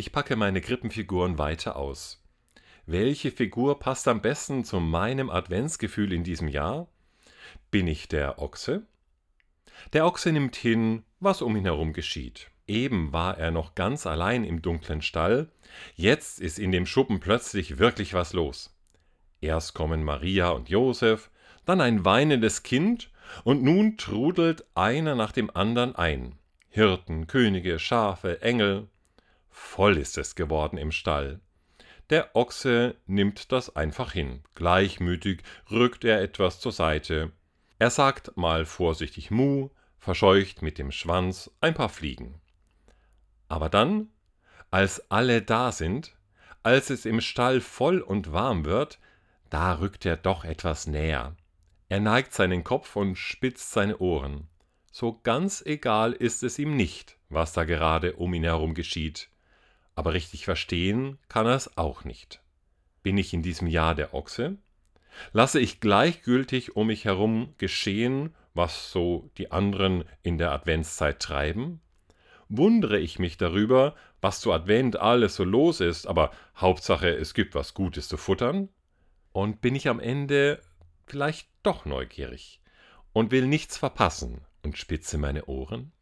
Ich 0.00 0.12
packe 0.12 0.34
meine 0.34 0.62
Krippenfiguren 0.62 1.36
weiter 1.36 1.76
aus. 1.76 2.24
Welche 2.86 3.30
Figur 3.30 3.78
passt 3.78 4.08
am 4.08 4.22
besten 4.22 4.64
zu 4.64 4.80
meinem 4.80 5.28
Adventsgefühl 5.28 6.14
in 6.14 6.24
diesem 6.24 6.48
Jahr? 6.48 6.88
Bin 7.70 7.86
ich 7.86 8.08
der 8.08 8.38
Ochse? 8.38 8.86
Der 9.92 10.06
Ochse 10.06 10.32
nimmt 10.32 10.56
hin, 10.56 11.04
was 11.18 11.42
um 11.42 11.54
ihn 11.54 11.66
herum 11.66 11.92
geschieht. 11.92 12.50
Eben 12.66 13.12
war 13.12 13.36
er 13.36 13.50
noch 13.50 13.74
ganz 13.74 14.06
allein 14.06 14.44
im 14.44 14.62
dunklen 14.62 15.02
Stall, 15.02 15.50
jetzt 15.96 16.40
ist 16.40 16.58
in 16.58 16.72
dem 16.72 16.86
Schuppen 16.86 17.20
plötzlich 17.20 17.76
wirklich 17.76 18.14
was 18.14 18.32
los. 18.32 18.74
Erst 19.42 19.74
kommen 19.74 20.02
Maria 20.02 20.48
und 20.48 20.70
Josef, 20.70 21.28
dann 21.66 21.82
ein 21.82 22.06
weinendes 22.06 22.62
Kind, 22.62 23.10
und 23.44 23.62
nun 23.62 23.98
trudelt 23.98 24.64
einer 24.74 25.14
nach 25.14 25.32
dem 25.32 25.54
andern 25.54 25.94
ein. 25.94 26.38
Hirten, 26.70 27.26
Könige, 27.26 27.78
Schafe, 27.78 28.40
Engel. 28.40 28.88
Voll 29.50 29.98
ist 29.98 30.18
es 30.18 30.34
geworden 30.34 30.78
im 30.78 30.92
Stall. 30.92 31.40
Der 32.10 32.34
Ochse 32.34 32.96
nimmt 33.06 33.52
das 33.52 33.76
einfach 33.76 34.12
hin. 34.12 34.42
Gleichmütig 34.54 35.42
rückt 35.70 36.04
er 36.04 36.20
etwas 36.20 36.58
zur 36.58 36.72
Seite. 36.72 37.30
Er 37.78 37.90
sagt 37.90 38.36
mal 38.36 38.66
vorsichtig 38.66 39.30
Mu, 39.30 39.70
verscheucht 39.98 40.60
mit 40.60 40.78
dem 40.78 40.90
Schwanz 40.90 41.50
ein 41.60 41.74
paar 41.74 41.88
Fliegen. 41.88 42.40
Aber 43.48 43.68
dann, 43.68 44.08
als 44.70 45.10
alle 45.10 45.40
da 45.40 45.72
sind, 45.72 46.16
als 46.62 46.90
es 46.90 47.04
im 47.04 47.20
Stall 47.20 47.60
voll 47.60 48.00
und 48.00 48.32
warm 48.32 48.64
wird, 48.64 48.98
da 49.48 49.74
rückt 49.74 50.04
er 50.04 50.16
doch 50.16 50.44
etwas 50.44 50.86
näher. 50.86 51.36
Er 51.88 52.00
neigt 52.00 52.34
seinen 52.34 52.64
Kopf 52.64 52.96
und 52.96 53.16
spitzt 53.16 53.70
seine 53.72 53.98
Ohren. 53.98 54.48
So 54.92 55.20
ganz 55.22 55.62
egal 55.64 56.12
ist 56.12 56.42
es 56.42 56.58
ihm 56.58 56.76
nicht, 56.76 57.16
was 57.28 57.52
da 57.52 57.64
gerade 57.64 58.16
um 58.16 58.34
ihn 58.34 58.44
herum 58.44 58.74
geschieht. 58.74 59.29
Aber 60.00 60.14
richtig 60.14 60.46
verstehen 60.46 61.18
kann 61.28 61.44
er 61.44 61.56
es 61.56 61.76
auch 61.76 62.04
nicht. 62.04 62.40
Bin 63.02 63.18
ich 63.18 63.34
in 63.34 63.42
diesem 63.42 63.66
Jahr 63.66 63.94
der 63.94 64.14
Ochse? 64.14 64.56
Lasse 65.34 65.60
ich 65.60 65.78
gleichgültig 65.78 66.74
um 66.74 66.86
mich 66.86 67.04
herum 67.04 67.52
geschehen, 67.58 68.34
was 68.54 68.92
so 68.92 69.28
die 69.36 69.52
anderen 69.52 70.04
in 70.22 70.38
der 70.38 70.52
Adventszeit 70.52 71.20
treiben? 71.20 71.82
Wundere 72.48 72.98
ich 72.98 73.18
mich 73.18 73.36
darüber, 73.36 73.94
was 74.22 74.40
zu 74.40 74.54
Advent 74.54 74.96
alles 74.96 75.36
so 75.36 75.44
los 75.44 75.80
ist, 75.80 76.06
aber 76.06 76.30
Hauptsache 76.56 77.10
es 77.10 77.34
gibt 77.34 77.54
was 77.54 77.74
Gutes 77.74 78.08
zu 78.08 78.16
futtern? 78.16 78.70
Und 79.32 79.60
bin 79.60 79.74
ich 79.74 79.86
am 79.86 80.00
Ende 80.00 80.62
vielleicht 81.08 81.46
doch 81.62 81.84
neugierig 81.84 82.62
und 83.12 83.32
will 83.32 83.46
nichts 83.46 83.76
verpassen 83.76 84.46
und 84.62 84.78
spitze 84.78 85.18
meine 85.18 85.44
Ohren? 85.44 85.92